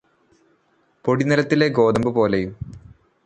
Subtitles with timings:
[1.05, 2.51] പൊടിനിലത്തിലെ ഗോതമ്പ് പോലെയും